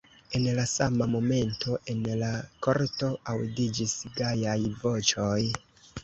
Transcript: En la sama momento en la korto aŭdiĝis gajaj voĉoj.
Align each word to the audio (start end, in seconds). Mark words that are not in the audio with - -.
En 0.37 0.45
la 0.59 0.63
sama 0.69 1.07
momento 1.15 1.75
en 1.91 1.99
la 2.21 2.29
korto 2.67 3.09
aŭdiĝis 3.33 3.93
gajaj 4.15 4.57
voĉoj. 4.79 5.37